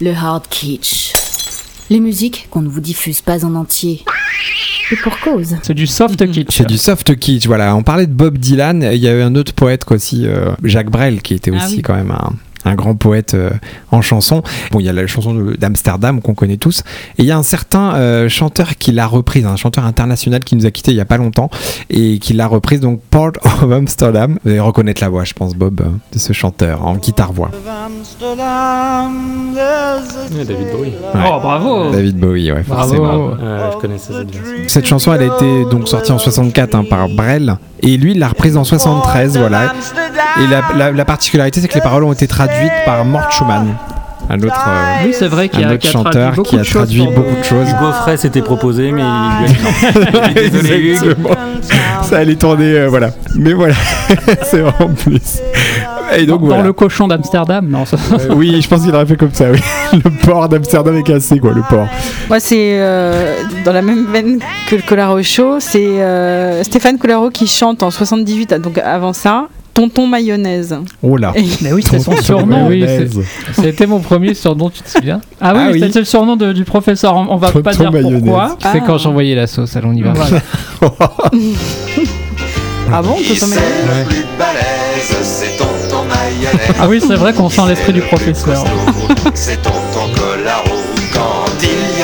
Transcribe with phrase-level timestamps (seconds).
[0.00, 1.12] Le hard kitsch.
[1.90, 4.04] Les musiques qu'on ne vous diffuse pas en entier.
[4.90, 5.56] Et pour cause.
[5.62, 6.56] C'est du soft kitsch.
[6.56, 7.74] C'est du soft kitsch, voilà.
[7.74, 10.90] On parlait de Bob Dylan, il y a eu un autre poète aussi, euh, Jacques
[10.90, 11.82] Brel, qui était Ah aussi oui.
[11.82, 12.30] quand même un,
[12.64, 13.50] un grand poète euh,
[13.90, 14.42] en chanson.
[14.70, 16.80] Bon, il y a la chanson d'Amsterdam qu'on connaît tous.
[17.18, 20.56] Et il y a un certain euh, chanteur qui l'a reprise, un chanteur international qui
[20.56, 21.50] nous a quitté il y a pas longtemps
[21.90, 24.38] et qui l'a reprise, donc Port of Amsterdam.
[24.44, 27.50] Vous allez reconnaître la voix, je pense, Bob, de ce chanteur en guitare-voix.
[30.30, 30.92] David Bowie.
[31.14, 33.02] Oh, bravo David Bowie, ouais, forcément.
[33.04, 34.52] Bravo Ouais, je connaissais cette chanson.
[34.68, 38.18] Cette chanson, elle a été donc sortie en 64 hein, par Brel, et lui, il
[38.18, 39.72] l'a reprise en 73, voilà.
[40.40, 43.74] Et la, la- la particularité, c'est que les paroles ont été traduites par Mort Schumann,
[44.30, 46.58] un autre, euh, Oui, c'est vrai qu'il y un autre qui a chanteur beaucoup qui
[46.58, 47.68] a traduit pour- beaucoup de choses.
[47.68, 49.56] Hugo Frey s'était proposé, mais il lui a dit
[50.12, 50.20] non.
[50.34, 50.90] Désolé.
[50.90, 51.30] Exactement.
[52.02, 53.10] Ça allait tourner, euh, voilà.
[53.36, 53.74] Mais voilà,
[54.42, 55.40] c'est vraiment plus.
[56.16, 56.62] Et donc Dans voilà.
[56.62, 59.58] le cochon d'Amsterdam Non, ça- Euh, oui, je pense qu'il aurait fait comme ça, oui.
[60.04, 61.86] Le port d'Amsterdam est cassé, quoi, le port.
[62.28, 65.56] Moi, c'est euh, dans la même veine que le Colaro Show.
[65.60, 69.48] C'est euh, Stéphane Colaro qui chante en 78, donc avant ça,
[69.78, 70.76] Tonton Mayonnaise.
[71.02, 71.32] Oh là.
[71.60, 72.66] Mais oui, c'est son surnom.
[72.66, 72.84] Oui.
[73.52, 75.20] C'était mon premier surnom, tu te souviens?
[75.40, 75.80] Ah oui, Ah oui.
[75.80, 77.14] c'était le surnom de- du professeur.
[77.14, 78.20] On, on va Tonton pas dire mayonnaise.
[78.24, 78.56] pourquoi.
[78.60, 78.80] C'est Ah.
[78.84, 80.14] quand j'envoyais la sauce à l'univers.
[80.14, 80.42] Voilà.
[82.90, 84.06] Ah bon, Tonton Mayonnaise?
[84.08, 86.76] plus balèze, c'est tonton mayonnaise.
[86.80, 88.64] Ah oui, c'est vrai qu'on sent l'esprit du professeur.
[89.34, 90.70] C'est tonton Colaro
[91.12, 91.97] quand il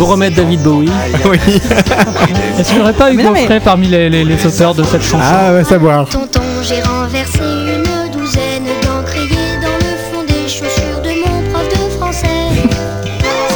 [0.00, 0.88] Pour remettre David Bowie,
[1.26, 1.38] Oui.
[2.58, 4.74] Est-ce qu'il n'y aurait pas Mais Hugo non, mais- Frey parmi les, les- les auteurs
[4.74, 6.08] de cette chanson Ah, va savoir.
[6.08, 11.90] Tonton, j'ai renversé une douzaine d'encriers dans le fond des chaussures de mon prof de
[11.98, 12.26] français.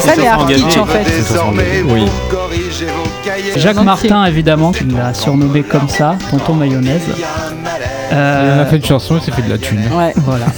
[0.00, 1.04] C'est ça les hard kitsch en fait.
[1.04, 2.06] Désormais, Oui.
[2.06, 3.52] vous corrigez vos cahiers.
[3.56, 3.76] Jacques.
[3.84, 7.02] Martin, évidemment, qui l'a surnommé comme ça, Tonton Mayonnaise.
[7.16, 7.28] Il y a
[7.62, 7.88] malaise.
[8.12, 9.82] Il Euh, a fait une chanson, il s'est fait de la thune.
[9.94, 10.14] Ouais.
[10.16, 10.46] voilà.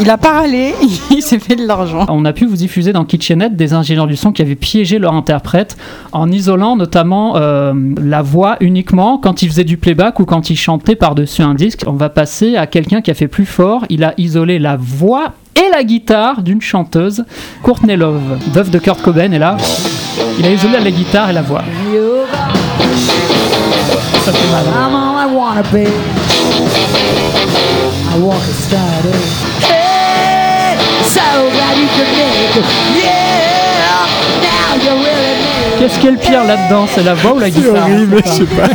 [0.00, 0.74] Il a pas râlé,
[1.10, 2.06] il s'est fait de l'argent.
[2.08, 5.14] On a pu vous diffuser dans Kitchenette des ingénieurs du son qui avaient piégé leur
[5.14, 5.76] interprète
[6.12, 10.56] en isolant notamment euh, la voix uniquement quand ils faisaient du playback ou quand ils
[10.56, 11.82] chantaient par-dessus un disque.
[11.86, 13.84] On va passer à quelqu'un qui a fait plus fort.
[13.88, 17.24] Il a isolé la voix et la guitare d'une chanteuse,
[17.62, 19.32] Courtney Love, veuve de Kurt Cobain.
[19.32, 19.56] Et là,
[20.38, 21.62] il a isolé la guitare et la voix.
[24.24, 24.64] Ça fait mal.
[24.68, 24.88] hein.
[36.00, 38.30] Qu'est-ce qui est le pire là-dedans C'est la voix ou la C'est guitare horrible, Je
[38.30, 38.68] je sais pas.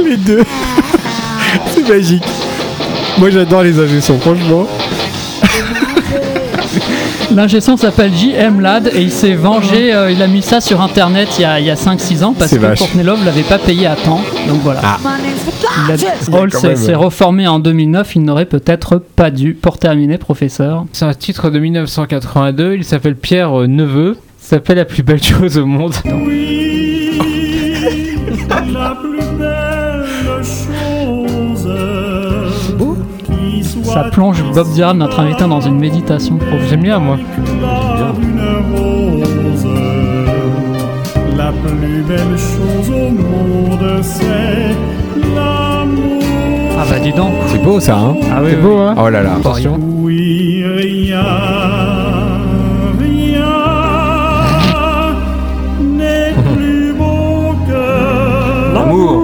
[0.08, 0.44] Les deux.
[1.74, 2.24] C'est magique.
[3.18, 4.66] Moi, j'adore les ingé franchement.
[7.34, 8.60] L'ingé son s'appelle J.M.
[8.60, 11.60] Lad et il s'est vengé, euh, il a mis ça sur internet il y a,
[11.60, 12.78] il y a 5-6 ans parce C'est que vache.
[12.80, 14.20] Courtney Love l'avait pas payé à temps.
[14.48, 14.80] Donc voilà.
[14.82, 14.98] Ah.
[15.88, 19.54] Il a- Hall s'est s'est reformé en 2009, il n'aurait peut-être pas dû.
[19.54, 20.86] Pour terminer, professeur.
[20.92, 24.16] C'est un titre de 1982, il s'appelle Pierre euh, Neveu.
[24.50, 25.94] Ça s'appelle La plus belle chose au monde.
[33.84, 36.62] Ça plonge Bob Dylan, notre invité, dans une méditation profonde.
[36.68, 37.16] J'aime bien, moi.
[41.36, 44.74] La plus belle chose au monde, c'est
[45.32, 46.22] l'amour.
[46.76, 47.34] Ah bah dis donc.
[47.46, 49.36] C'est beau, ça, hein Ah oui, C'est beau, hein Oh là là.
[49.36, 49.78] Attention.
[49.80, 51.59] Oui, rien
[58.72, 59.22] l'amour.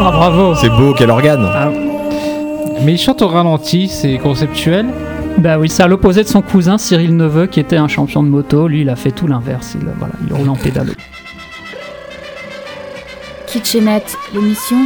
[0.00, 0.54] Ah bravo.
[0.54, 1.44] C'est beau, quel organe.
[1.52, 1.70] Ah,
[2.84, 4.86] Mais il chante au ralenti, c'est conceptuel.
[5.38, 8.28] bah oui, c'est à l'opposé de son cousin Cyril Neveu qui était un champion de
[8.28, 8.68] moto.
[8.68, 9.74] Lui, il a fait tout l'inverse.
[9.80, 10.92] Il, voilà, il roule en pédalo.
[13.46, 14.76] Kitchenette, l'émission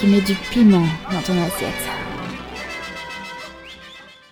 [0.00, 1.97] qui met du piment dans ton assiette.